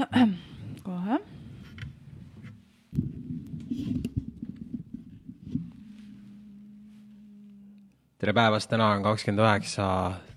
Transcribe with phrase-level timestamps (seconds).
[0.86, 1.18] kohe
[8.18, 9.86] tere päevast, täna on kakskümmend üheksa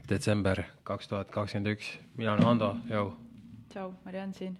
[0.09, 1.93] detsember kaks tuhat kakskümmend üks.
[2.17, 3.13] mina olen Hando, jõu.
[3.71, 4.57] tšau, Mariann siin.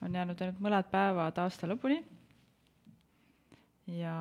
[0.00, 2.00] on jäänud ainult mõned päevad aasta lõpuni.
[3.86, 4.16] ja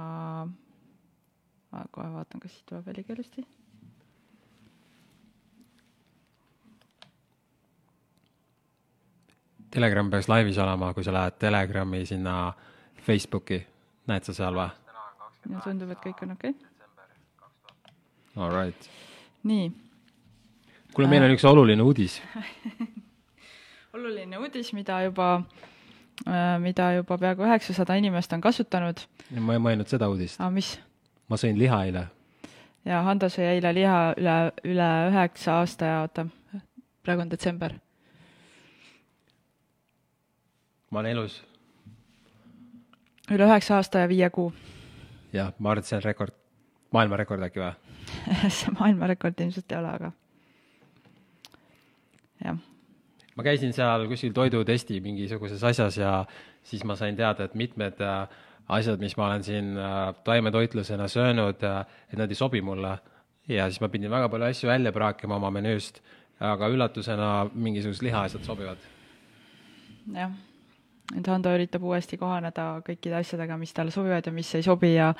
[1.91, 3.47] kohe vaatan, kas siit tuleb heli ilusti.
[9.75, 12.53] Telegram peaks laivis olema, kui sa lähed Telegrami sinna
[13.05, 13.59] Facebooki,
[14.07, 14.69] näed sa seal või?
[15.51, 16.71] ja tundub, et kõik on okei okay..
[18.35, 18.89] All right.
[19.43, 19.71] nii.
[20.93, 22.19] kuule, meil on üks oluline uudis
[23.95, 25.29] oluline uudis, mida juba,
[26.59, 29.05] mida juba peaaegu üheksasada inimest on kasutanud.
[29.39, 30.41] ma ei mõelnud seda uudist.
[30.41, 30.75] aa, mis?
[31.29, 32.07] ma sõin liha eile.
[32.85, 36.27] ja Hando sõi eile liha üle, üle üheksa aasta ja oota,
[37.05, 37.77] praegu on detsember.
[40.91, 41.39] Ma olen elus.
[43.31, 44.53] üle üheksa aasta ja viie kuu.
[45.33, 46.35] jah, ma arvan, et see on rekord,
[46.95, 47.73] maailmarekord äkki või?
[48.59, 50.11] see maailmarekord ilmselt ei ole, aga
[52.43, 52.57] jah.
[53.35, 56.17] ma käisin seal kuskil toidutesti mingisuguses asjas ja
[56.63, 58.27] siis ma sain teada, et mitmed äh,
[58.67, 62.97] asjad, mis ma olen siin äh, taimetoitlusena söönud, äh, et nad ei sobi mulle.
[63.47, 66.01] ja siis ma pidin väga palju asju välja praakima oma menüüst,
[66.39, 68.77] aga üllatusena mingisugused lihaasjad sobivad.
[70.13, 70.31] jah,
[71.13, 75.13] et Hando üritab uuesti kohaneda kõikide asjadega, mis talle sobivad ja mis ei sobi ja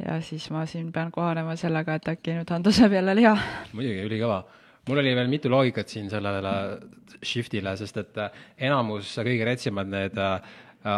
[0.00, 3.36] ja siis ma siin pean kohanema sellega, et äkki nüüd Hando sööb jälle liha.
[3.72, 4.42] muidugi, ülikõva.
[4.88, 6.54] mul oli veel mitu loogikat siin sellele
[7.22, 10.40] shift'ile, sest et äh, enamus kõige retsimad need uh,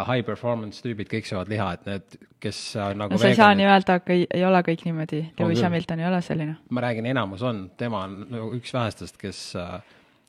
[0.08, 2.60] high performance tüübid kõik söövad liha, et need, kes
[2.96, 6.00] nagu no sa ei saa nii öelda, aga ei, ei ole kõik niimoodi, Lewis Hamilton
[6.00, 6.56] ei ole selline.
[6.70, 9.50] ma räägin, enamus on, tema on nagu üks vähestest, kes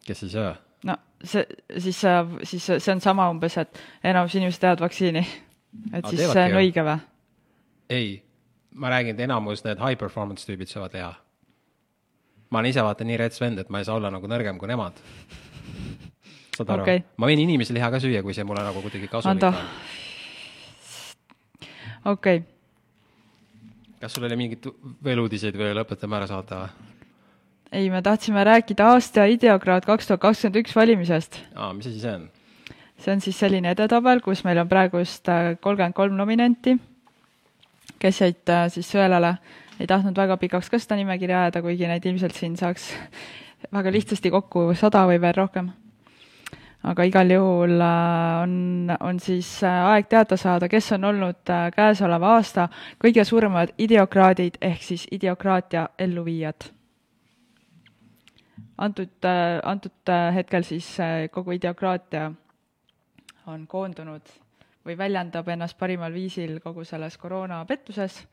[0.05, 0.53] kes ei söö.
[0.83, 1.45] No see,
[1.77, 2.01] siis,
[2.43, 5.25] siis see on sama umbes, et enamus inimesed teevad vaktsiini.
[5.93, 6.99] et aga siis see on õige või?
[7.89, 8.25] ei
[8.75, 11.13] ma räägin, et enamus need high performance tüübid söövad liha.
[12.49, 14.67] ma olen ise vaata nii rets vend, et ma ei saa olla nagu nõrgem kui
[14.67, 14.99] nemad.
[16.57, 17.03] saad aru okay.?
[17.17, 19.55] ma võin inimese liha ka süüa, kui see mulle nagu kuidagi kasulik on.
[22.11, 22.43] okei okay..
[24.01, 24.67] kas sul oli mingeid
[25.03, 26.94] veel uudiseid või lõpetame ära saate või?
[27.75, 31.39] Ei, me tahtsime rääkida aasta ideokraad kaks tuhat kakskümmend üks valimisest.
[31.55, 32.27] aa, mis asi see on?
[32.97, 36.77] see on siis selline edetabel, kus meil on praegust äh, kolmkümmend kolm nominenti,
[37.99, 39.35] kes jäid äh, siis sõelale.
[39.79, 42.93] ei tahtnud väga pikaks ka seda nimekirja ajada, kuigi neid ilmselt siin saaks
[43.73, 45.73] väga lihtsasti kokku sada või veel rohkem
[46.85, 48.55] aga igal juhul äh, on,
[48.99, 52.69] on siis aeg teada saada, kes on olnud käesoleva aasta
[53.03, 56.71] kõige suuremad ideokraadid ehk siis ideokraatia elluviijad.
[58.77, 59.27] Antud,
[59.63, 60.97] antud hetkel siis
[61.31, 62.31] kogu ideokraatia
[63.47, 64.31] on koondunud
[64.85, 68.25] või väljendab ennast parimal viisil kogu selles koroonapettuses.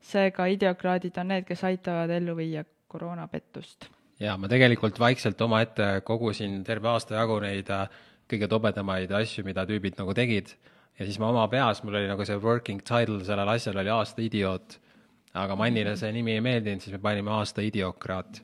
[0.00, 3.90] seega ideokraadid on need, kes aitavad ellu viia koroonapettust
[4.20, 7.88] jaa, ma tegelikult vaikselt omaette kogusin terve aasta jagu neid äh,
[8.30, 10.52] kõige tobedamaid asju, mida tüübid nagu tegid,
[10.98, 14.22] ja siis ma oma peas, mul oli nagu see working title sellel asjal oli aasta
[14.22, 14.76] idioot,
[15.40, 18.42] aga Mannile see nimi ei meeldinud, siis me panime aasta idiokraat.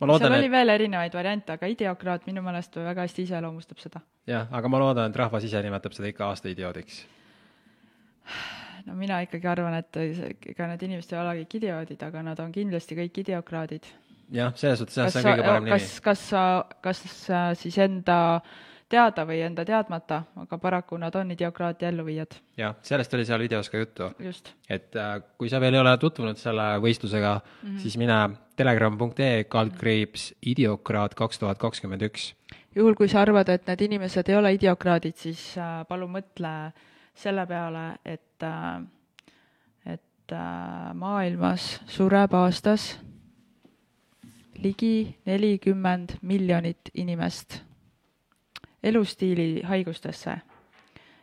[0.00, 0.52] Loodan, seal oli et...
[0.52, 4.02] veel erinevaid variante, aga idiokraat minu meelest väga hästi iseloomustab seda.
[4.30, 7.00] jah, aga ma loodan, et rahvas ise nimetab seda ikka aasta idioodiks.
[8.86, 10.02] no mina ikkagi arvan, et
[10.54, 13.90] ega need inimesed ei ole kõik idioodid, aga nad on kindlasti kõik idiokraadid
[14.30, 15.74] jah, selles suhtes jah, see on kõige parem nimi.
[15.74, 16.42] kas, kas sa,
[16.84, 17.02] kas
[17.62, 18.18] siis enda
[18.88, 22.38] teada või enda teadmata, aga paraku nad on idiokraatia elluviijad.
[22.56, 24.10] jah, sellest oli seal videos ka juttu.
[24.68, 27.78] et äh, kui sa veel ei ole tutvunud selle võistlusega mm, -hmm.
[27.78, 28.18] siis mine
[28.56, 32.34] telegram.ee kaldkriips idiokraat kaks tuhat kakskümmend üks.
[32.74, 36.72] juhul, kui sa arvad, et need inimesed ei ole idiokraadid, siis äh, palun mõtle
[37.14, 38.82] selle peale, et äh,
[39.86, 40.34] et
[40.94, 42.98] maailmas sureb aastas
[44.62, 47.67] ligi nelikümmend miljonit inimest
[48.82, 50.38] elustiili haigustesse.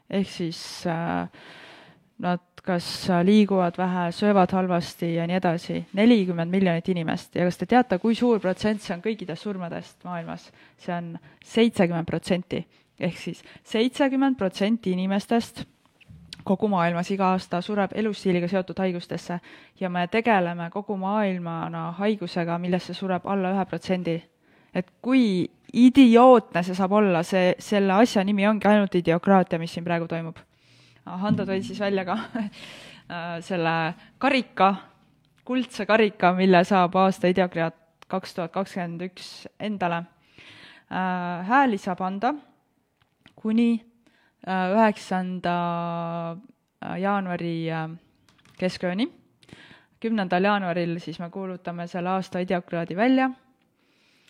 [0.09, 1.29] ehk siis äh,
[2.19, 7.65] nad kas liiguvad vähe, söövad halvasti ja nii edasi, nelikümmend miljonit inimest ja kas te
[7.65, 10.51] teate, kui suur protsent see on kõikidest surmadest maailmas?
[10.77, 12.65] see on seitsekümmend protsenti.
[12.99, 15.65] ehk siis seitsekümmend protsenti inimestest
[16.45, 19.39] kogu maailmas iga aasta sureb elustiiliga seotud haigustesse
[19.79, 24.15] ja me tegeleme kogu maailmana haigusega, millesse sureb alla ühe protsendi.
[24.75, 25.45] Et kui
[25.75, 30.39] idiootne see saab olla, see, selle asja nimi ongi ainult idiokraatia, mis siin praegu toimub.
[31.05, 32.17] Hando tõi siis välja ka
[33.47, 33.75] selle
[34.21, 34.73] karika,
[35.45, 37.77] kuldse karika, mille saab aasta idiokraat
[38.09, 39.29] kaks tuhat kakskümmend üks
[39.59, 40.03] endale.
[40.89, 42.35] hääli saab anda
[43.45, 43.85] kuni
[44.47, 45.55] äh, üheksanda
[46.81, 47.89] äh, jaanuari äh,
[48.57, 49.11] keskööni.
[49.99, 53.29] kümnendal jaanuaril siis me kuulutame selle aasta idiokraadi välja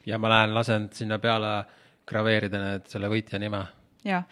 [0.06, 1.54] ja ma lähen lasen sinna peale
[2.08, 3.64] graveerida need, selle võitja nime.
[4.06, 4.24] ja,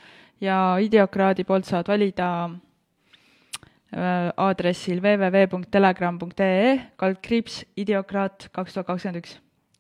[0.42, 9.38] ja idiokraadi poolt saad valida äh, aadressil www.telegram.ee kaldkriips idiokraat kaks tuhat kakskümmend üks.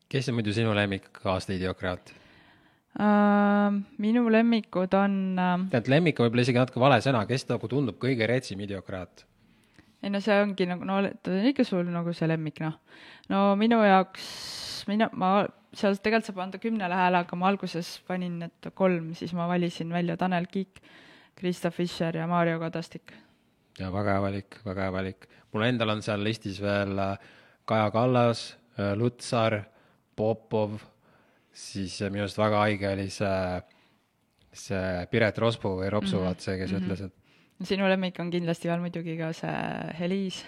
[0.10, 2.14] kes on muidu sinu lemmik aasta idiokraat?
[2.94, 7.70] Uh, minu lemmikud on uh, tead, lemmik on võib-olla isegi natuke vale sõna, kes nagu
[7.70, 9.26] tundub kõige retsim idiokraat?
[10.04, 12.78] Ei no see ongi nagu, no ta on ikka sul nagu see lemmik, noh.
[13.32, 14.28] no minu jaoks,
[14.90, 15.34] mina, ma,
[15.74, 19.94] seal tegelikult saab anda kümnele hääle, aga ma alguses panin need kolm, siis ma valisin
[19.96, 20.82] välja Tanel Kiik,
[21.40, 23.16] Krista Fischer ja Mario Kadastik.
[23.80, 25.30] ja väga hea valik, väga hea valik.
[25.54, 27.30] mul endal on seal listis veel äh,
[27.66, 29.64] Kaja Kallas, äh, Lutsar,
[30.16, 30.82] Popov
[31.54, 33.42] siis minu arust väga haige oli see,
[34.58, 36.28] see Piret Rospu või Ropsu mm, -hmm.
[36.28, 36.86] vaat see, kes mm -hmm.
[36.86, 37.23] ütles, et
[37.68, 39.58] sinu lemmik on kindlasti veel muidugi ka see
[40.00, 40.44] Heliis.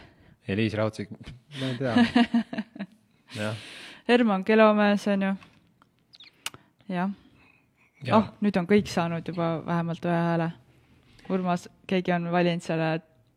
[0.48, 1.12] Heliis Raudsik,
[1.60, 1.94] ma ei tea
[3.42, 3.68] jah.
[4.08, 5.36] Herman Kelomees on ju,
[6.94, 7.14] jah
[8.06, 8.20] ja..
[8.20, 10.50] oh, nüüd on kõik saanud juba vähemalt ühe hääle.
[11.34, 12.90] Urmas, keegi on valinud selle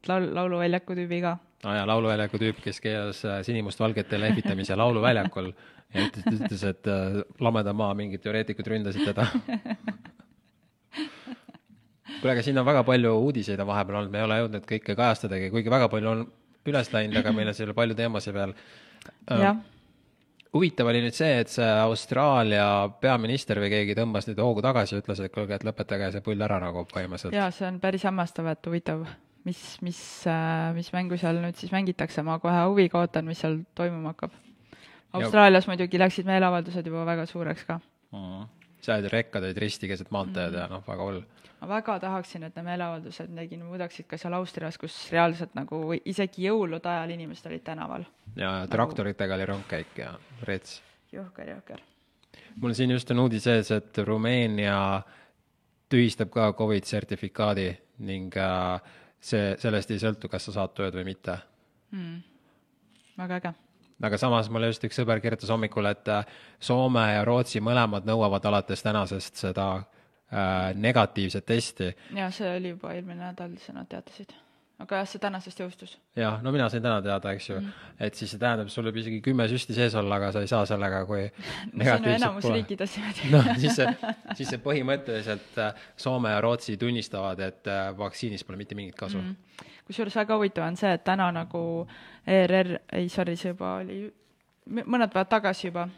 [0.08, 1.38] laul, lauluväljaku tüübi ka.
[1.64, 5.50] aa jaa, lauluväljaku tüüp, kes keelas äh, sinimustvalgete lehvitamise lauluväljakul
[5.94, 9.26] ja ütles, ütles, et äh, lameda maa mingid teoreetikud ründasid teda
[12.18, 14.96] kuule, aga siin on väga palju uudiseid on vahepeal olnud, me ei ole jõudnud kõike
[14.98, 16.28] kajastadagi, kuigi väga palju on
[16.68, 18.54] üles läinud, aga meil on seal palju teemasid veel.
[19.28, 19.58] jah
[20.54, 22.66] huvitav oli nüüd see, et see Austraalia
[23.02, 26.44] peaminister või keegi tõmbas nüüd hoogu tagasi ja ütles, et kuulge, et lõpetage see pull
[26.44, 27.36] ära nagu põhimõtteliselt.
[27.36, 29.04] jaa, see on päris hämmastav, et huvitav,
[29.48, 30.00] mis, mis,
[30.30, 34.36] äh, mis mängu seal nüüd siis mängitakse, ma kohe huviga ootan, mis seal toimuma hakkab
[35.18, 35.72] Austraalias ja.
[35.72, 38.18] muidugi läksid meeleavaldused juba väga suureks ka mm.
[38.18, 38.48] -hmm.
[38.80, 41.20] Seal olid rekkad olid risti keset maanteed mm ja noh, väga hull.
[41.60, 46.46] ma väga tahaksin, et need meeleavaldused midagi muudaksid ka seal Austrias, kus reaalselt nagu isegi
[46.46, 48.06] jõulude ajal inimesed olid tänaval.
[48.36, 48.72] ja nagu...
[48.72, 50.80] traktoritega oli rongkäik ja rets.
[51.12, 51.82] jõhker, jõhker.
[52.56, 55.02] mul siin just on uudis ees, et Rumeenia
[55.88, 58.80] tühistab ka Covid sertifikaadi ning äh,
[59.20, 61.38] see, sellest ei sõltu, kas sa saad tööd või mitte
[61.90, 62.20] mm..
[63.18, 63.56] väga äge
[64.02, 68.44] aga samas mulle just üks sõber kirjutas hommikul, et äh, Soome ja Rootsi mõlemad nõuavad
[68.50, 71.94] alates tänasest seda äh, negatiivset testi.
[72.16, 74.34] ja see oli juba eelmine nädal, siis nad teatasid.
[74.78, 75.96] aga jah, see tänasest jõustus.
[76.16, 77.72] jah, no mina sain täna teada, eks ju mm,
[78.06, 80.66] et siis see tähendab, sul võib isegi kümme süsti sees olla, aga sa ei saa
[80.70, 81.24] sellega, kui
[81.74, 83.32] no siin on enamus riikides niimoodi.
[83.34, 88.62] noh, siis see, siis see põhimõtteliselt äh, Soome ja Rootsi tunnistavad, et äh, vaktsiinist pole
[88.62, 89.74] mitte mingit kasu mm.
[89.88, 91.62] Kusjuures väga huvitav on see, et täna nagu
[92.28, 94.02] ERR, ei sorry, see juba oli
[94.68, 95.88] mõned päevad tagasi juba,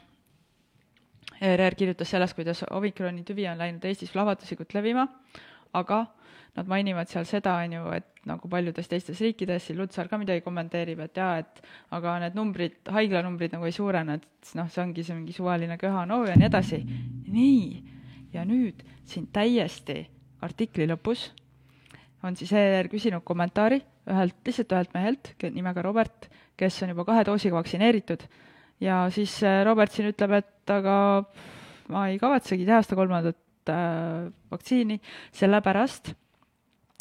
[1.40, 5.06] ERR kirjutas sellest, kuidas omikroni tüvi on läinud Eestis plahvatuslikult levima,
[5.75, 6.04] aga
[6.56, 10.42] nad mainivad seal seda, on ju, et nagu paljudes teistes riikides, siin Lutsar ka midagi
[10.44, 11.62] kommenteerib, et jaa, et
[11.96, 16.26] aga need numbrid, haiglanumbrid nagu ei suurene, et noh, see ongi see mingi suvaline köha-nõu
[16.28, 16.81] ja nii edasi.
[17.31, 17.84] nii,
[18.34, 20.02] ja nüüd siin täiesti
[20.42, 21.31] artikli lõpus
[22.22, 23.81] on siis ERR küsinud kommentaari
[24.11, 28.26] ühelt, lihtsalt ühelt mehelt nimega Robert, kes on juba kahe doosiga vaktsineeritud
[28.81, 30.96] ja siis äh, Robert siin ütleb, et aga
[31.93, 35.00] ma ei kavatsegi teha seda kolmandat äh, vaktsiini,
[35.37, 36.12] sellepärast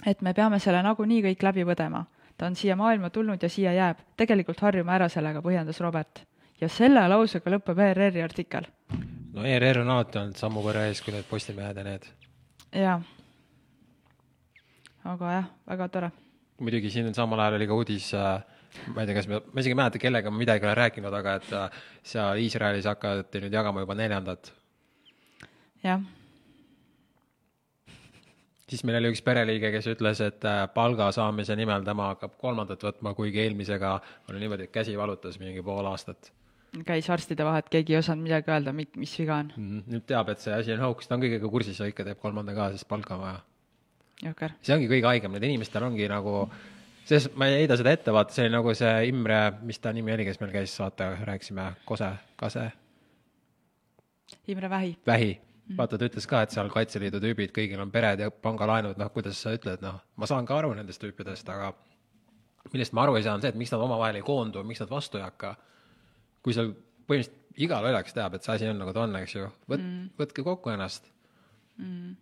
[0.07, 2.05] et me peame selle nagunii kõik läbi põdema.
[2.39, 3.97] ta on siia maailma tulnud ja siia jääb.
[4.17, 6.23] tegelikult harjume ära sellega, põhjendas Robert.
[6.61, 8.67] ja selle lausega lõpeb ERR-i artikkel.
[9.33, 12.11] no ERR on alati olnud sammu võrra ees kui need Postimehed ja need.
[12.73, 12.99] jaa
[15.03, 16.11] aga jah, väga tore.
[16.59, 18.41] muidugi siin samal ajal oli ka uudis äh,
[18.93, 21.35] ma ei tea, kas me, ma isegi ei mäleta, kellega ma midagi olen rääkinud, aga
[21.39, 24.51] et äh, seal Iisraelis hakati nüüd jagama juba neljandat.
[25.83, 26.01] jah.
[28.69, 32.83] siis meil oli üks pereliige, kes ütles, et äh, palga saamise nimel tema hakkab kolmandat
[32.85, 33.95] võtma, kuigi eelmisega
[34.29, 36.31] oli niimoodi, et käsi valutas mingi pool aastat.
[36.85, 39.69] käis arstide vahet, keegi ei osanud midagi öelda, mis viga on mm.
[39.69, 39.93] -hmm.
[39.95, 42.53] nüüd teab, et see asi on hoogs, ta on kõigega kursis ja ikka teeb kolmanda
[42.53, 43.48] ka, sest palka on vaja
[44.23, 44.55] jõhker.
[44.61, 46.43] see ongi kõige haigem, need inimestel ongi nagu,
[47.07, 50.13] sest ma ei heida seda ette, vaata, see oli nagu see Imre, mis ta nimi
[50.15, 52.09] oli, kes meil käis, vaata, rääkisime, Kose,
[52.39, 52.65] Kase?
[54.51, 54.97] Imre Vähi.
[55.07, 58.99] Vähi mm., vaata, ta ütles ka, et seal Kaitseliidu tüübid, kõigil on pered ja pangalaenud,
[58.99, 61.73] noh, kuidas sa ütled, noh, ma saan ka aru nendest tüüpidest, aga
[62.73, 64.91] millest ma aru ei saa, on see, et miks nad omavahel ei koondu, miks nad
[64.91, 65.55] vastu ei hakka.
[66.43, 66.69] kui seal
[67.09, 70.03] põhimõtteliselt iga lollakas teab, et see asi on nagu ta on, eks ju, võt- mm.,
[70.19, 71.09] võtke kokku ennast
[71.81, 72.13] mm..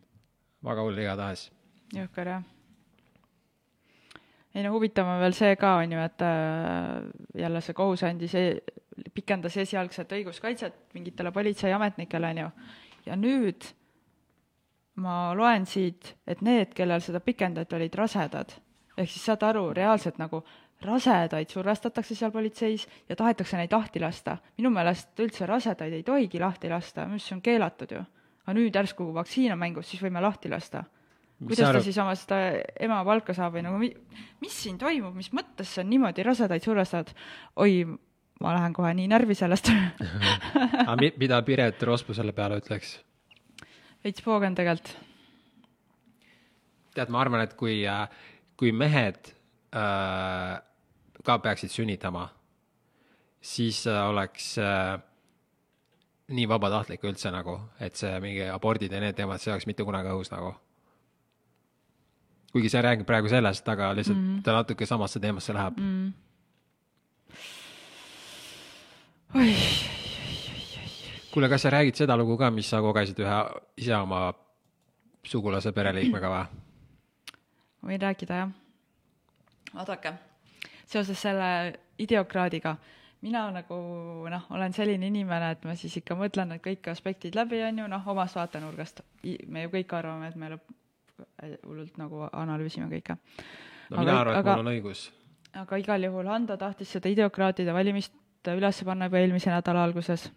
[0.66, 1.44] väga hull igatahes
[1.96, 2.44] jõhker jah.
[4.56, 7.02] ei no huvitav on veel see ka, on ju, et äh,
[7.44, 12.52] jälle see kohus andis, e-, pikendas esialgset õiguskaitset mingitele politseiametnikele, on ju,
[13.06, 13.70] ja nüüd
[14.98, 18.56] ma loen siit, et need, kellel seda pikendati, olid rasedad.
[18.98, 20.42] ehk siis saad aru, reaalselt nagu
[20.82, 24.38] rasedaid survestatakse seal politseis ja tahetakse neid lahti lasta.
[24.58, 28.04] minu meelest üldse rasedaid ei tohigi lahti lasta, minu arust see on keelatud ju.
[28.46, 30.84] aga nüüd järsku, vaktsiin on mängus, siis võime lahti lasta.
[31.40, 32.38] Kuidas ta siis oma seda
[32.82, 33.94] ema palka saab või nagu mi-,
[34.42, 37.12] mis siin toimub, mis mõttes on niimoodi, rasedaid survestavad?
[37.62, 37.84] oi,
[38.42, 39.70] ma lähen kohe nii närvi sellest
[40.84, 42.98] aga mi- mida Piret Rospu selle peale ütleks?
[44.04, 44.96] veits poogen tegelikult.
[46.98, 47.84] tead, ma arvan, et kui,
[48.58, 49.34] kui mehed
[49.78, 50.58] äh,
[51.28, 52.28] ka peaksid sünnitama,
[53.44, 54.96] siis äh, oleks äh,
[56.34, 60.12] nii vabatahtlik üldse nagu, et see mingi abordid ja need teemad, see oleks mitte kunagi
[60.14, 60.56] õhus nagu.
[62.58, 64.44] Kuigi see räägib praegu sellest, aga lihtsalt mm -hmm.
[64.44, 66.14] ta natuke samasse teemasse läheb mm..
[69.36, 69.54] oi,
[71.32, 73.42] kuule, kas sa räägid seda lugu ka, mis sa kogesid ühe
[73.78, 74.34] ise oma
[75.26, 76.46] sugulase pereliikmega või?
[77.82, 78.50] ma võin rääkida, jah.
[79.74, 80.14] vaadake,
[80.86, 81.50] seoses selle
[82.00, 82.76] ideokraadiga,
[83.22, 83.78] mina nagu
[84.32, 87.88] noh, olen selline inimene, et ma siis ikka mõtlen need kõik aspektid läbi, on ju,
[87.92, 89.02] noh, omast vaatenurgast.
[89.48, 90.74] me ju kõik arvame, et me lõpp,
[91.66, 93.18] hullult nagu analüüsime kõike.
[93.90, 95.12] no mina Aga- arvan, et aga- mul on õigus.
[95.54, 98.14] aga igal juhul Hando tahtis seda ideokraatide valimist
[98.48, 100.32] üles panna juba eelmise nädala alguses.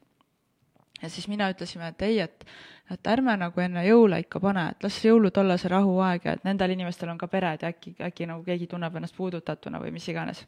[1.03, 2.45] ja siis mina ütlesime, et ei, et,
[2.91, 6.45] et ärme nagu enne jõule ikka pane, et las jõulud olla see rahuaeg ja et
[6.45, 10.09] nendel inimestel on ka pered ja äkki, äkki nagu keegi tunneb ennast puudutatuna või mis
[10.09, 10.47] iganes.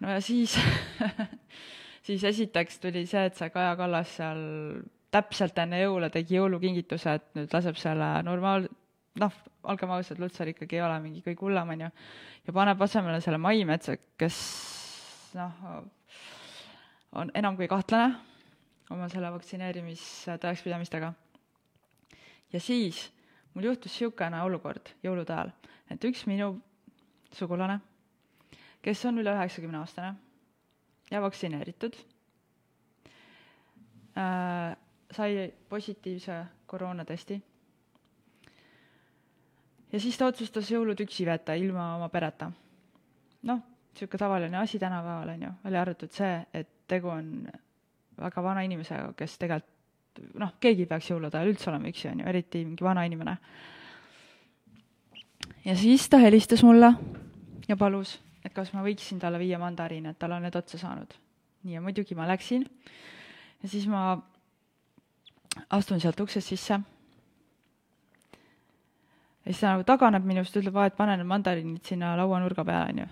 [0.00, 0.56] no ja siis,
[2.06, 4.40] siis esiteks tuli see, et see Kaja Kallas seal
[5.12, 8.68] täpselt enne jõule tegi jõulukingituse, et nüüd laseb selle normaal-,
[9.20, 11.90] noh, olgem ausad, Lutsar ikkagi ei ole mingi kõige hullem, on ju,
[12.46, 14.38] ja paneb asemele selle Maimetsa, kes
[15.36, 15.64] noh,
[17.20, 18.14] on enam kui kahtlane
[18.92, 21.12] oma selle vaktsineerimise tõekspidamistega.
[22.52, 23.06] ja siis
[23.54, 25.52] mul juhtus niisugune olukord jõulude ajal,
[25.90, 26.54] et üks minu
[27.32, 27.78] sugulane,
[28.84, 30.14] kes on üle üheksakümne aastane
[31.12, 31.96] ja vaktsineeritud
[34.16, 34.76] äh,,
[35.12, 37.42] sai positiivse koroonatesti
[39.92, 42.50] ja siis ta otsustas jõulud üksi veeta ilma oma pereta.
[43.42, 43.60] noh,
[43.92, 47.48] niisugune tavaline asi tänapäeval on ju, välja arvatud see, et tegu on
[48.20, 49.70] väga vana inimesega, kes tegelikult
[50.40, 53.36] noh, keegi ei peaks jõulude ajal üldse olema üksi, on ju, eriti mingi vana inimene.
[55.64, 56.92] ja siis ta helistas mulle
[57.68, 61.14] ja palus, et kas ma võiksin talle viia mandariine, et tal on need otsa saanud.
[61.62, 62.64] nii ja muidugi ma läksin
[63.62, 64.20] ja siis ma
[65.70, 66.80] astun sealt uksest sisse
[69.42, 73.06] ja siis ta nagu taganeb minust, ütleb, et pane need mandariinid sinna lauanurga peale, onju.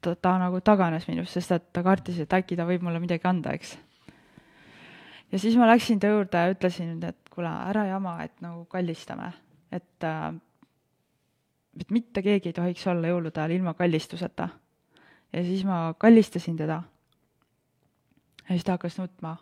[0.00, 3.28] ta, ta nagu taganes minust, sest et ta kartis, et äkki ta võib mulle midagi
[3.28, 3.76] anda, eks.
[5.32, 9.32] ja siis ma läksin ta juurde ja ütlesin, et kuule, ära jama, et nagu kallistame,
[9.72, 10.34] et äh,
[11.80, 14.48] et mitte keegi ei tohiks olla jõulude ajal ilma kallistuseta.
[15.32, 16.82] ja siis ma kallistasin teda.
[18.42, 19.36] ja siis ta hakkas nutma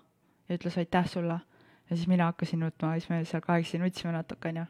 [0.48, 1.38] ja ütles aitäh sulle.
[1.90, 4.64] Ja siis mina hakkasin nutma siis me seal kahekesi nutsime natuke, onju.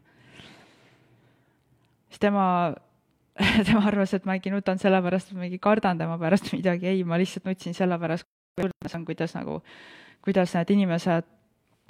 [2.09, 2.75] Siis tema,
[3.69, 7.05] tema arvas, et ma äkki nutan sellepärast, et ma mingi kardan tema pärast midagi, ei,
[7.05, 8.29] ma lihtsalt nutsin sellepärast,
[9.07, 9.61] kuidas nagu,
[10.25, 11.27] kuidas need inimesed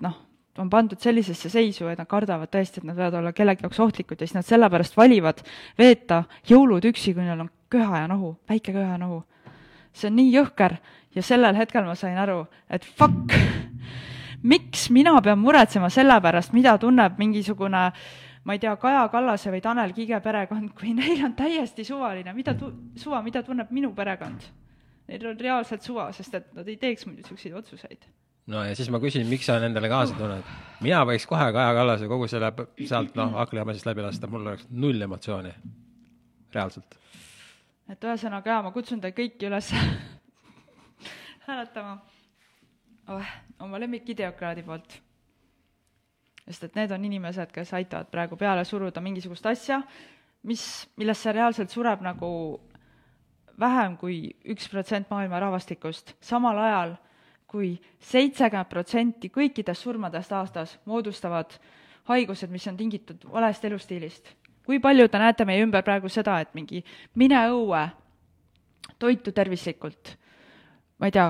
[0.03, 0.17] noh,
[0.59, 4.21] on pandud sellisesse seisu, et nad kardavad tõesti, et nad võivad olla kellegi jaoks ohtlikud
[4.21, 5.43] ja siis nad sellepärast valivad
[5.79, 9.23] veeta jõulud üksi, kui neil on köha ja nohu, väike köha ja nohu.
[9.97, 10.77] see on nii jõhker
[11.17, 13.33] ja sellel hetkel ma sain aru, et fuck,
[14.47, 17.91] miks mina pean muretsema selle pärast, mida tunneb mingisugune
[18.47, 22.55] ma ei tea, Kaja Kallase või Tanel Kiige perekond, kui neil on täiesti suvaline, mida
[22.59, 24.45] tu-, suva, mida tunneb minu perekond.
[25.11, 28.07] Neil on reaalselt suva, sest et nad ei teeks muidu niisuguseid otsuseid.
[28.47, 30.47] no ja siis ma küsin, miks sa nendele kaasa tunned?
[30.81, 32.53] mina võiks kohe Kaja Kallase kogu selle
[32.87, 35.55] sealt noh, aklihamasest läbi lasta, mul oleks null emotsiooni.
[36.55, 36.99] reaalselt.
[37.91, 39.73] et ühesõnaga jaa, ma kutsun teid kõiki üles
[41.49, 41.99] hääletama
[43.09, 45.03] oma lemmikideokraadi poolt.
[46.47, 49.81] sest et need on inimesed, kes aitavad praegu peale suruda mingisugust asja,
[50.47, 50.63] mis,
[50.97, 52.29] millesse reaalselt sureb nagu
[53.61, 56.95] vähem kui üks protsent maailma rahvastikust, samal ajal
[57.51, 61.57] kui seitsekümmend protsenti kõikidest surmadest aastas moodustavad
[62.11, 64.35] haigused, mis on tingitud valest elustiilist.
[64.67, 66.83] kui palju te näete meie ümber praegu seda, et mingi
[67.15, 67.85] mine õue,
[68.99, 70.17] toitu tervislikult,
[70.99, 71.29] ma ei tea,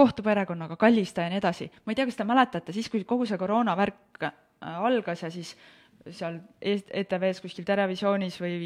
[0.00, 1.68] kohtu perekonnaga, kallista ja nii edasi.
[1.84, 5.52] ma ei tea, kas te mäletate, siis kui kogu see koroonavärk äh, algas ja siis
[6.08, 8.56] seal ETV-s kuskil Terevisioonis või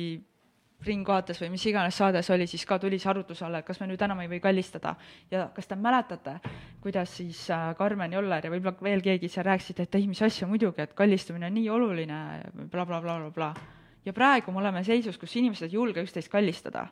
[0.84, 3.78] Ring vaates või mis iganes saades oli, siis ka tuli see arutluse alla, et kas
[3.80, 4.94] me nüüd enam ei või kallistada.
[5.30, 6.34] ja kas te mäletate,
[6.84, 10.46] kuidas siis äh, Karmen Joller ja võib-olla veel keegi seal rääkisid, et ei, mis asja,
[10.50, 12.18] muidugi, et kallistumine on nii oluline
[12.70, 13.54] bla, bla, blablabla.
[14.04, 16.86] ja praegu me oleme seisus, kus inimesed ei julge üksteist kallistada.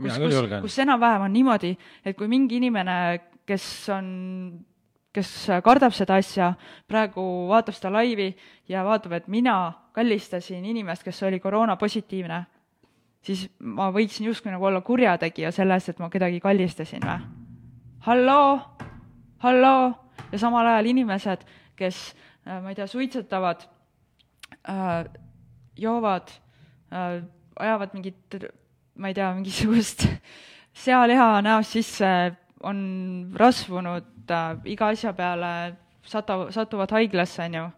[0.00, 1.72] Kus, kus, kus enam-vähem on niimoodi,
[2.04, 2.96] et kui mingi inimene,
[3.48, 4.06] kes on,
[5.12, 5.30] kes
[5.64, 6.52] kardab seda asja,
[6.88, 8.30] praegu vaatab seda laivi
[8.70, 9.56] ja vaatab, et mina
[9.96, 12.42] kallistasin inimest, kes oli koroonapositiivne,
[13.22, 17.18] siis ma võiksin justkui nagu olla kurjategija selle eest, et ma kedagi kallistasin või?
[18.02, 18.56] halloo,
[19.44, 19.92] halloo,
[20.32, 21.44] ja samal ajal inimesed,
[21.78, 22.00] kes,
[22.48, 23.62] ma ei tea, suitsetavad
[24.66, 25.04] äh,
[25.78, 26.32] joovad
[26.90, 27.22] äh,,
[27.60, 28.38] ajavad mingit,
[28.96, 30.06] ma ei tea, mingisugust
[30.84, 32.10] sealiha näost sisse,
[32.62, 32.80] on
[33.38, 35.52] rasvunud äh, iga asja peale,
[36.06, 37.68] satu-, satuvad haiglasse, on ju.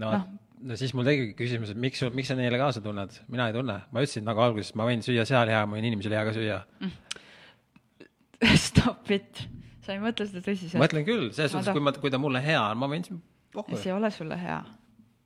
[0.00, 0.28] no Noh.,
[0.60, 3.80] no siis mul tekibki küsimus, et miks, miks sa neile kaasa tunned, mina ei tunne,
[3.90, 6.60] ma ütlesin nagu alguses, ma võin süüa sealiha, ma võin inimese liha ka süüa.
[8.66, 9.42] Stop it,
[9.84, 10.80] sa ei mõtle seda tõsiselt?
[10.80, 13.06] mõtlen küll, selles suhtes, kui ma, kui ta mulle hea on, ma võin
[13.54, 13.76] pohhu.
[13.76, 14.60] see ei ole sulle hea.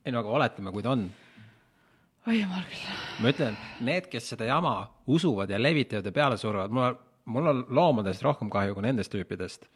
[0.05, 1.07] ei no aga oletame, kui ta on.
[2.27, 2.99] Oi jumal küll.
[3.21, 4.75] ma ütlen, need, kes seda jama
[5.07, 9.13] usuvad ja levitavad ja peale suruvad, mul on, mul on loomadest rohkem kahju kui nendest
[9.13, 9.69] tüüpidest.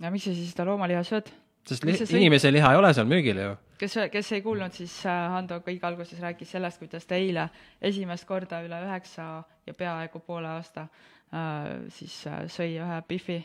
[0.00, 1.32] ja miks sa siis seda loomaliha sööd?
[1.66, 3.54] sest li inimese liha ei ole seal müügil ju.
[3.80, 7.48] kes, kes ei kuulnud, siis äh, Hando kõige alguses rääkis sellest, kuidas ta eile
[7.82, 9.30] esimest korda üle üheksa
[9.66, 13.40] ja peaaegu poole aasta äh, siis äh, sõi ühe Biffi.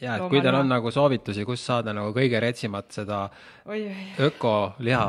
[0.00, 3.26] ja, et kui teil on nagu soovitusi, kus saada nagu kõige retsimat seda
[4.30, 5.06] ökoliha,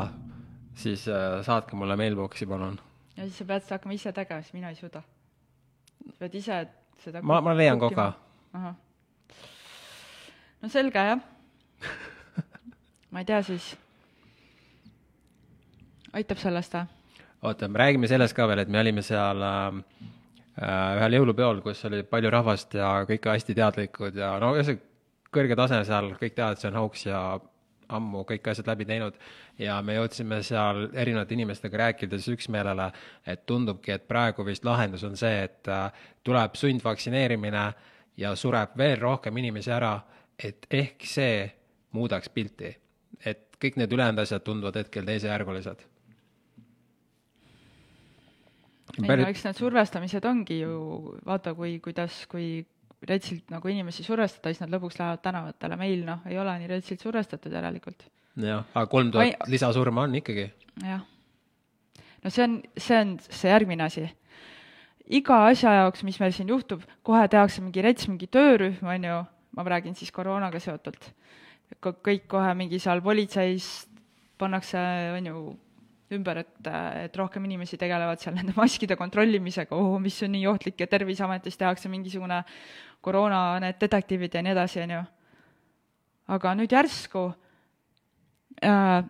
[0.74, 2.78] siis äh, saatke mulle mailbox'i, palun.
[3.16, 5.02] ja siis sa pead seda hakkama ise tegema, sest mina ei suuda.
[6.06, 6.62] sa pead ise
[7.04, 8.12] seda ma, ma leian koka.
[10.62, 11.20] no selge, jah.
[13.10, 13.76] ma ei tea siis.
[16.12, 16.86] aitab sellest või?
[17.42, 19.82] oota, me räägime sellest ka veel, et me olime seal äh,
[20.62, 24.78] äh, ühel jõulupeol, kus oli palju rahvast ja kõik hästi teadlikud ja no see
[25.32, 27.22] kõrge tase seal, kõik teavad, see on hauks ja
[27.92, 29.16] ammu kõik asjad läbi teinud
[29.60, 32.90] ja me jõudsime seal erinevate inimestega rääkides üksmeelele,
[33.26, 37.64] et tundubki, et praegu vist lahendus on see, et äh, tuleb sundvaktsineerimine
[38.16, 39.96] ja sureb veel rohkem inimesi ära,
[40.38, 41.46] et ehk see
[41.92, 42.76] muudaks pilti.
[43.24, 45.84] et kõik need ülejäänud asjad tunduvad hetkel teisejärgulised.
[49.02, 52.66] ei no eks need survestamised ongi ju, vaata kui, kuidas, kui
[53.08, 57.02] retsilt nagu inimesi survestada, siis nad lõpuks lähevad tänavatele, meil noh, ei ole nii retsilt
[57.02, 58.06] survestatud järelikult,
[58.40, 60.48] jah, aga kolm tuhat Ai- lisasurma on ikkagi.
[60.86, 61.04] jah.
[62.22, 64.08] no see on, see on see järgmine asi.
[65.12, 69.18] iga asja jaoks, mis meil siin juhtub, kohe tehakse mingi rets, mingi töörühm, on ju,
[69.56, 71.10] ma räägin siis koroonaga seotult,
[71.82, 73.88] kõik kohe mingi seal politseis
[74.38, 74.78] pannakse,
[75.16, 75.42] on ju,
[76.12, 76.70] ümber, et,
[77.06, 81.58] et rohkem inimesi tegelevad seal nende maskide kontrollimisega, oh, mis on nii ohtlik ja Terviseametis
[81.60, 82.42] tehakse mingisugune
[83.02, 85.02] koroona need detektiivid ja nii edasi, on ju.
[86.32, 87.26] aga nüüd järsku
[88.64, 89.02] äh,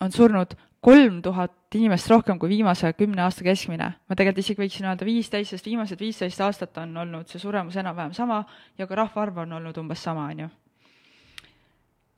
[0.00, 3.90] on surnud kolm tuhat inimest rohkem kui viimase kümne aasta keskmine.
[4.08, 8.14] ma tegelikult isegi võiksin öelda viisteist, sest viimased viisteist aastat on olnud see suremus enam-vähem
[8.14, 8.44] sama
[8.78, 10.48] ja ka rahvaarv on olnud umbes sama, on ju.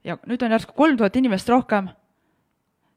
[0.04, 1.90] ja nüüd on järsku kolm tuhat inimest rohkem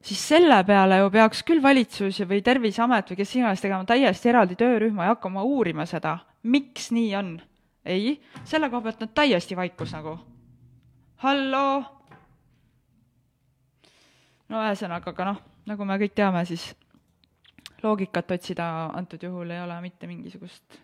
[0.06, 4.56] siis selle peale ju peaks küll valitsus või Terviseamet või kes iganes tegema täiesti eraldi
[4.58, 7.36] töörühma ja hakkama uurima seda, miks nii on.
[7.84, 10.16] ei, selle koha pealt on täiesti vaikus nagu.
[11.24, 11.84] halloo.
[14.48, 16.70] no ühesõnaga, aga noh, nagu me kõik teame, siis
[17.82, 20.80] loogikat otsida antud juhul ei ole mitte mingisugust,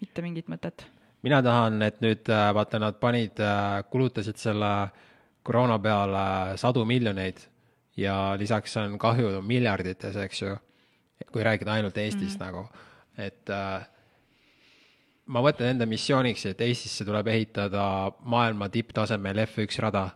[0.00, 0.86] mitte mingit mõtet.
[1.22, 3.38] mina tahan, et nüüd äh, vaata, nad panid,
[3.90, 4.72] kulutasid selle
[5.42, 7.40] koroona peale sadu miljoneid
[7.96, 10.56] ja lisaks on kahju miljardites, eks ju,
[11.32, 12.44] kui rääkida ainult Eestist mm.
[12.44, 12.66] nagu,
[13.18, 13.86] et äh,
[15.28, 17.84] ma võtan enda missiooniks, et Eestisse tuleb ehitada
[18.24, 20.08] maailma tipptasemel F1 rada.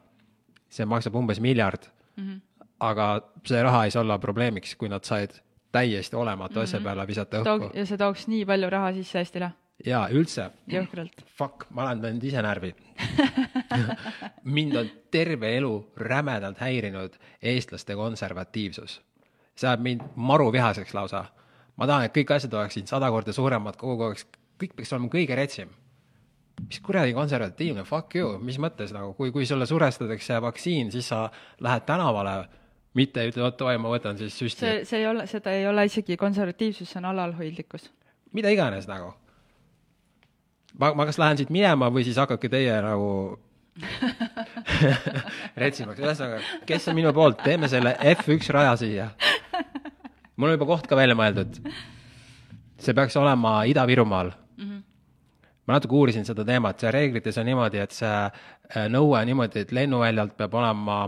[0.72, 1.82] see maksab umbes miljard
[2.16, 2.66] mm, -hmm.
[2.80, 3.06] aga
[3.44, 5.30] see raha ei saa olla probleemiks, kui nad said
[5.72, 6.62] täiesti olematu mm -hmm.
[6.62, 7.70] asja peale visata õhku.
[7.74, 9.50] ja see tooks nii palju raha sisse Eestile,
[9.86, 11.24] jaa, üldse jõhkralt.
[11.38, 12.74] fuck, ma olen teinud ise närvi.
[14.56, 19.00] mind on terve elu rämedalt häirinud eestlaste konservatiivsus.
[19.54, 21.24] see ajab mind maru vihaseks lausa.
[21.76, 24.24] ma tahan, et kõik asjad oleksid sada korda suuremad, kogu aeg,
[24.62, 25.70] kõik peaks olema kõige retsim.
[26.62, 31.24] mis kuradi konservatiivne, fuck you, mis mõttes nagu, kui, kui sulle surestatakse vaktsiin, siis sa
[31.64, 32.34] lähed tänavale,
[32.94, 35.66] mitte ei ütle, oot davai, ma võtan siis süsti, see, see ei ole, seda ei
[35.66, 37.88] ole isegi konservatiivsus, see on alalhoidlikkus.
[38.36, 39.14] mida iganes nagu.
[40.78, 43.08] ma, ma kas lähen siit minema või siis hakake teie nagu
[45.62, 49.08] retsimaks, ühesõnaga, kes on minu poolt, teeme selle F1 raja siia.
[50.36, 51.60] mul on juba koht ka välja mõeldud.
[52.82, 54.32] see peaks olema Ida-Virumaal.
[55.66, 59.66] Ma natuke uurisin seda teemat, see reeglites on niimoodi, et see äh, nõue on niimoodi,
[59.66, 61.04] et lennuväljalt peab olema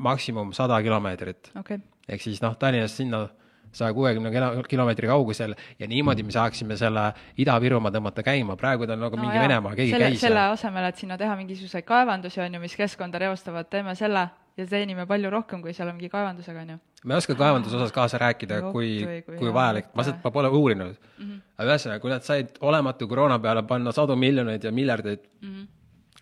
[0.00, 1.82] maksimum sada kilomeetrit okay.
[2.08, 3.26] ehk siis noh, Tallinnast sinna
[3.72, 4.30] saja kuuekümne
[4.68, 7.04] kilomeetri kaugusel ja niimoodi me saaksime selle
[7.38, 9.46] Ida-Virumaa tõmmata käima, praegu ta on nagu no, mingi jah.
[9.46, 13.20] Venemaa, keegi selle, käis selle asemel, et sinna teha mingisuguseid kaevandusi, on ju, mis keskkonda
[13.22, 14.26] reostavad, teeme selle
[14.58, 16.80] ja teenime palju rohkem, kui seal on mingi kaevandusega, on ju.
[17.04, 20.48] Ma ei oska kaevanduse osas kaasa rääkida, kui, kui, kui vajalik, ma seda, ma pole
[20.48, 21.24] uurinud mm.
[21.24, 21.40] -hmm.
[21.58, 25.66] aga ühesõnaga, kui nad said olematu koroona peale panna sadu miljoneid ja miljardeid mm, -hmm.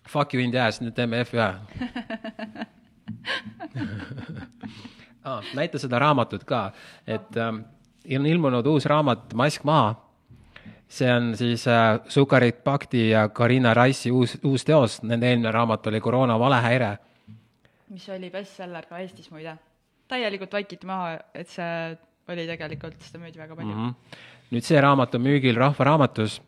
[0.09, 1.37] fuck you in the ass, nüüd teeme F1
[5.23, 5.43] ah,.
[5.53, 6.71] näita seda raamatut ka,
[7.07, 7.55] et ähm,
[8.17, 9.95] on ilmunud uus raamat Mask maha.
[10.89, 15.87] see on siis äh, Sukarit Bhakti ja Karina Raisi uus, uus teos, nende eelmine raamat
[15.87, 16.97] oli Koroona valehäire.
[17.89, 19.57] mis oli bestseller ka Eestis muide.
[20.09, 21.97] Täielikult vaikiti maha, et see
[22.29, 23.89] oli tegelikult, seda müüdi väga palju mm.
[23.89, 24.21] -hmm.
[24.53, 26.39] nüüd see raamat on müügil Rahva Raamatus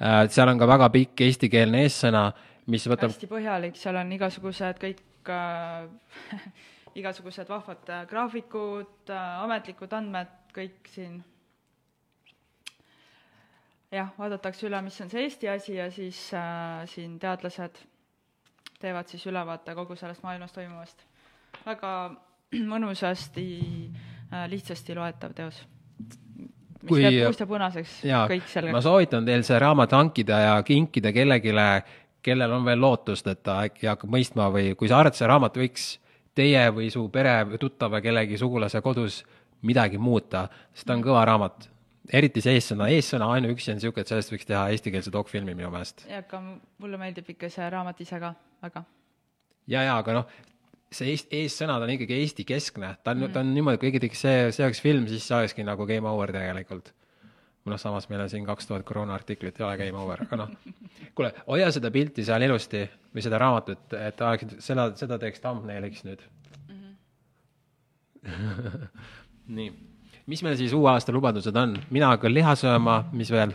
[0.00, 2.30] äh,, seal on ka väga pikk eestikeelne eessõna,
[2.66, 5.88] mis võtab hästi põhjalik, seal on igasugused kõik äh,
[7.00, 11.20] igasugused vahvad äh, graafikud, äh, ametlikud andmed, kõik siin
[13.90, 17.78] jah, vaadatakse üle, mis on see Eesti asi ja siis äh, siin teadlased
[18.80, 21.04] teevad siis ülevaate kogu sellest maailmas toimuvast.
[21.66, 21.92] väga
[22.72, 23.46] mõnusasti
[24.32, 25.62] äh,, lihtsasti loetav teos.
[26.80, 28.76] mis kui, jääb puust ja punaseks, kõik sellega.
[28.76, 31.52] ma soovitan teil see raamat hankida ja kinkida kellelegi,
[32.22, 35.58] kellel on veel lootust, et ta äkki hakkab mõistma või kui sa arvad, see raamat
[35.60, 35.90] võiks
[36.36, 39.22] teie või su pere või tuttava kellegi sugulase kodus
[39.66, 41.68] midagi muuta, sest ta on kõva raamat.
[42.12, 46.06] eriti see eessõna, eessõna ainuüksi on niisugune, et sellest võiks teha eestikeelse dokfilmi minu meelest.
[46.08, 46.40] ja, aga
[46.78, 48.84] mulle meeldib ikka see raamat ise ka väga.
[49.66, 50.38] ja, ja aga noh,
[50.90, 54.06] see eest-, eessõnad on ikkagi Eesti keskne, ta on mm., ta on niimoodi, kui keegi
[54.06, 56.92] teeks see, see oleks film, siis see olekski nagu game over tegelikult
[57.70, 60.52] noh, samas meil on siin kaks tuhat koroona artiklit, ei ole game over, aga noh.
[61.14, 62.82] kuule, hoia seda pilti seal ilusti
[63.14, 66.24] või seda raamatut, et oleks, seda, seda teeks thumbnailiks nüüd
[66.68, 66.94] mm.
[68.26, 68.86] -hmm.
[69.58, 69.72] nii,
[70.26, 71.76] mis meil siis uue aasta lubadused on?
[71.90, 73.52] mina hakkan liha sööma, mis veel?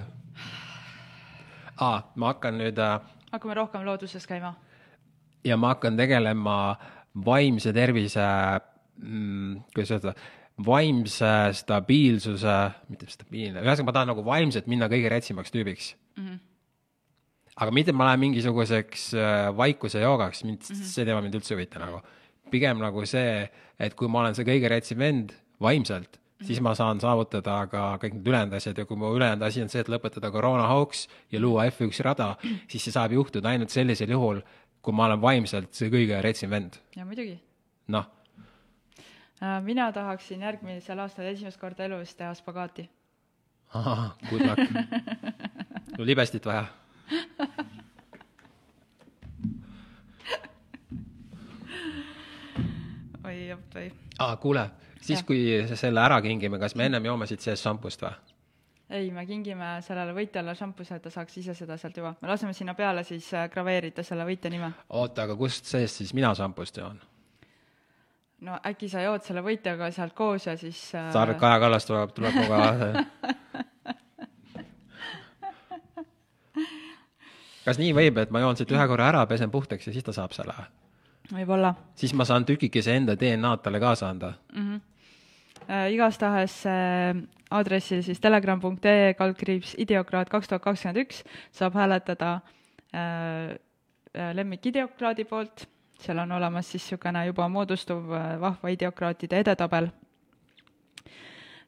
[1.77, 2.99] aa, ma hakkan nüüd äh,.
[3.31, 4.53] hakkame rohkem looduses käima.
[5.43, 6.77] ja ma hakkan tegelema
[7.25, 8.25] vaimse tervise
[8.99, 10.15] mm,, kuidas öelda
[10.65, 12.55] vaimse stabiilsuse,
[12.91, 16.27] mitte stabiilne, ühesõnaga ma tahan nagu vaimselt minna kõige rätsimaks tüübiks mm.
[16.27, 16.37] -hmm.
[17.63, 20.91] aga mitte ma lähen mingisuguseks äh, vaikuse joogaks, mind mm, -hmm.
[20.93, 22.01] see teema mind üldse ei huvita nagu.
[22.51, 23.49] pigem nagu see,
[23.79, 26.47] et kui ma olen see kõige rätsim vend vaimselt mm, -hmm.
[26.47, 29.69] siis ma saan saavutada ka kõik need ülejäänud asjad ja kui mu ülejäänud asi on
[29.69, 32.35] see, et lõpetada koroonahooks ja luua F1 rada,
[32.67, 34.39] siis see saab juhtuda ainult sellisel juhul,
[34.85, 36.77] kui ma olen vaimselt see kõige rätsim vend.
[36.95, 37.39] ja muidugi.
[37.89, 38.05] noh
[39.43, 42.89] Äh, mina tahaksin järgmisel aastal esimest korda elus teha spagaati.
[43.73, 44.59] ahah, good luck.
[45.95, 46.65] sul libestit vaja
[53.25, 53.91] oi või.
[54.19, 54.69] aa, kuule,
[55.01, 55.25] siis ja.
[55.27, 55.43] kui
[55.75, 58.34] selle ära kingime, kas me ennem joome siit seest šampust või?
[58.89, 62.15] Ei, me kingime sellele võitjale šampuse, et ta saaks ise seda sealt juua.
[62.21, 64.71] me laseme sinna peale siis äh, graveerida selle võitja nime.
[64.89, 66.99] oota, aga kust seest siis mina šampust joon?
[68.45, 71.11] no äkki sa jood selle võitjaga sealt koos ja siis äh...
[71.13, 72.59] sa arvad, Kaja Kallas tuleb, tuleb minuga
[77.65, 80.13] kas nii võib, et ma joon siit ühe korra ära, pesen puhtaks ja siis ta
[80.15, 80.53] saab selle?
[81.33, 81.73] võib-olla.
[81.97, 84.61] siis ma saan tükikese enda DNA-d talle kaasa anda mm.
[84.61, 84.79] -hmm.
[85.65, 87.15] Äh, igastahes äh,
[87.49, 91.23] aadressil siis telegram.ee kaldkriips ideokraat kaks tuhat kakskümmend üks
[91.55, 92.35] saab hääletada
[92.93, 93.55] äh,
[94.13, 95.65] äh lemmik ideokraadi poolt.
[95.99, 98.09] Seal on olemas siis niisugune juba moodustuv
[98.41, 99.87] vahva ideokraatide edetabel,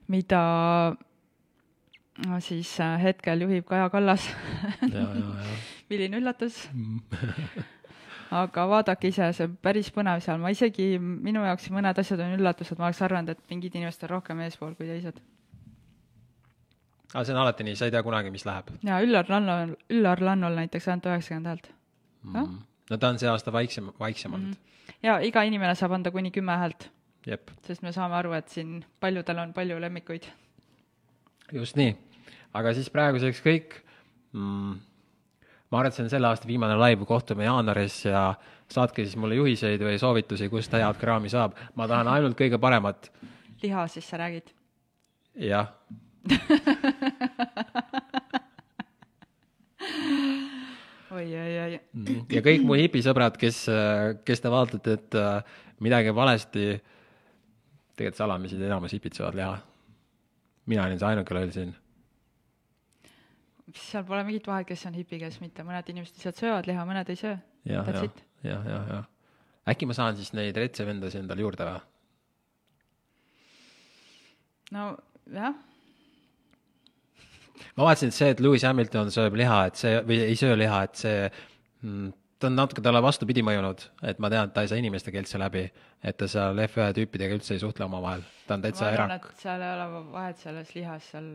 [0.08, 0.42] mida
[2.28, 4.28] no siis hetkel juhib Kaja Kallas.
[5.90, 6.68] Milline üllatus
[8.32, 12.36] aga vaadake ise, see on päris põnev seal, ma isegi, minu jaoks mõned asjad on
[12.38, 15.20] üllatused, ma oleks arvanud, et mingid inimesed on rohkem eespool kui teised.
[17.14, 18.74] aga see on alati nii, sa ei tea kunagi, mis läheb?
[18.84, 21.72] jaa, Üllar Lannol, Üllar Lannol näiteks ainult üheksakümmend häält
[22.24, 22.58] mm
[22.90, 24.52] no ta on see aasta vaiksem, vaiksemalt mm.
[24.52, 24.96] -hmm.
[25.04, 26.90] ja iga inimene saab anda kuni kümme häält.
[27.68, 30.24] sest me saame aru, et siin paljudel on palju lemmikuid.
[31.54, 31.96] just nii,
[32.54, 33.82] aga siis praeguseks kõik
[34.32, 34.80] mm,.
[35.72, 38.22] Ma arvan, et see on selle aasta viimane live, kohtume jaanuaris ja
[38.72, 41.56] saatke siis mulle juhiseid või soovitusi, kust head kraami saab.
[41.76, 43.12] ma tahan ainult kõige paremat.
[43.64, 44.54] liha siis sa räägid?
[45.36, 45.74] jah
[51.12, 51.80] oi, oi, oi.
[51.94, 52.26] Mhm.
[52.32, 53.64] ja kõik mu hipisõbrad, kes,
[54.28, 56.70] kes te vaatate, et äh, midagi valesti,
[57.98, 59.58] tegelikult salamisi enamus hipid söövad liha.
[60.68, 61.76] mina olin see ainuke loll siin.
[63.76, 67.10] Seal pole mingit vahet, kes on hipi, kes mitte, mõned inimesed lihtsalt söövad liha, mõned
[67.12, 67.36] ei söö.
[67.68, 68.10] jah, jah
[68.44, 69.08] jah, jah, jah.
[69.74, 71.82] äkki ma saan siis neid retsevendasid endale juurde või?
[74.76, 74.86] no
[75.34, 75.58] jah,
[77.76, 80.84] ma vaatasin, et see, et Lewis Hamilton sööb liha, et see või ei söö liha,
[80.88, 84.72] et see mm, ta on natuke talle vastupidi mõjunud, et ma tean, et ta ei
[84.72, 85.66] saa inimeste keeltse läbi,
[86.04, 89.32] et ta seal F1 tüüpidega üldse ei suhtle omavahel, ta on täitsa erak.
[89.42, 91.32] seal ei ole vahet selles lihas, seal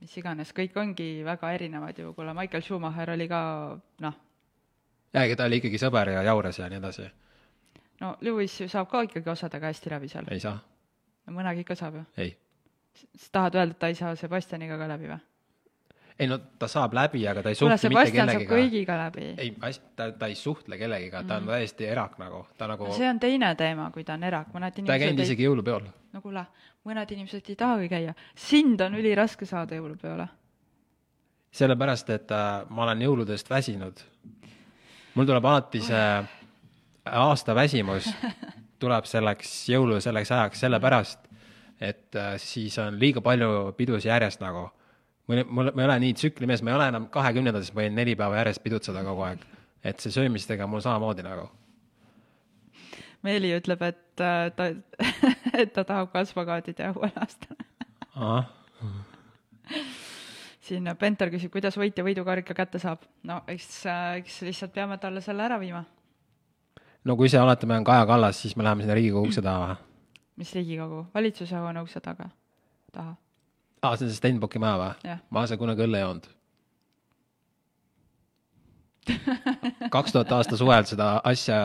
[0.00, 3.40] mis iganes, kõik ongi väga erinevad ju, kuule Michael Schumacher oli ka
[4.04, 4.18] noh,
[5.14, 7.08] ja ega ta oli ikkagi sõber ja jaures ja nii edasi,
[8.02, 10.58] no Lewis ju saab ka ikkagi osadega hästi läbi seal, ei saa,
[11.26, 12.04] no mõnegi ikka saab ju.
[12.16, 12.36] ei.
[13.16, 15.20] sa tahad öelda, et ta ei saa Sebastianiga ka läbi või?
[16.18, 18.56] Ei no ta saab läbi, aga ta ei suhtle mitte Sebastian saab kellegiga.
[18.56, 19.26] kõigiga läbi.
[19.38, 23.20] ei, ta, ta ei suhtle kellegiga, ta on täiesti erak nagu, ta nagu, see on
[23.22, 25.86] teine teema, kui ta on erak, mõned ta ei käinud inimesed isegi jõulupeol.
[26.14, 26.44] no kuule,
[26.88, 30.28] mõned inimesed ei tahagi käia, sind on üliraske saada jõulupeole.
[31.60, 34.02] sellepärast, et äh, ma olen jõuludest väsinud.
[35.14, 36.08] mul tuleb alati see
[37.08, 38.10] aasta väsimus
[38.82, 41.28] tuleb selleks jõulu selleks ajaks sellepärast,
[41.80, 44.68] et äh, siis on liiga palju pidusid järjest nagu.
[45.28, 48.16] mul, mul, ma ei ole nii tsüklimees, ma ei ole enam kahekümnendates, ma võin neli
[48.18, 49.44] päeva järjest pidutseda kogu aeg.
[49.84, 51.46] et see söömistega on mul samamoodi nagu.
[53.22, 54.68] Meeli ütleb, et äh, ta,
[55.62, 57.56] et ta tahab ka spagaati teha uuel aastal.
[60.68, 63.04] siin Pentar küsib, kuidas võitja võidukarika kätte saab.
[63.22, 63.84] no eks,
[64.18, 65.84] eks lihtsalt peame talle selle ära viima.
[67.04, 69.78] no kui see oletame on Kaja Kallas, siis me läheme sinna Riigikogu ukse taha või?
[70.38, 72.30] mis Riigikogu, valitsuse hoone ukse taga,
[72.92, 73.16] taha.
[73.82, 76.28] aa, see on see Stenbocki maja või ma olen seal kunagi õlle joonud.
[79.94, 81.58] kaks tuhat aasta suvel seda asja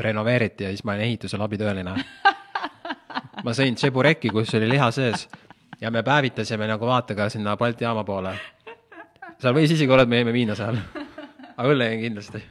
[0.00, 1.94] renoveeriti ja siis ma olin ehitusel abitööline.
[3.44, 5.28] ma sõin tšebureki, kus oli liha sees
[5.80, 8.34] ja me päevitasime nagu vaatega sinna Balti jaama poole.
[9.38, 10.78] seal võis isegi olla, et me jõime viina seal.
[11.56, 12.42] aga õlle jõin kindlasti.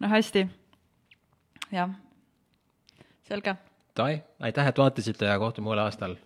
[0.00, 0.46] no hästi.
[1.72, 1.94] jah,
[3.22, 3.56] selge.
[4.40, 6.16] Aitäh, et vaatasite ja kohtume uuel aastal.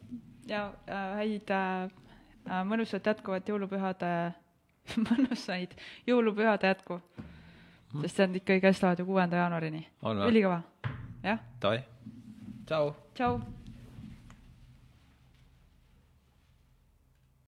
[0.48, 1.90] Ja äh, häid äh,
[2.48, 4.12] äh, mõnusat jätkuvat jõulupühade,
[5.08, 5.76] mõnusaid
[6.08, 7.00] jõulupühade jätku.
[8.02, 9.86] sest need ikkagi kestavad ju kuuenda jaanuarini.
[10.02, 10.62] Ülikõva,
[11.24, 11.84] jah, Davai,
[12.66, 12.92] tšau.
[13.14, 13.57] tšau